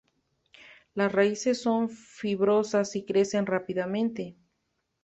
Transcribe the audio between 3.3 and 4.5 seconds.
rápidamente.